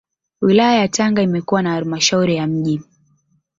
[0.41, 2.81] Wilaya ya Tanga imekuwa na Halmashauri ya Mji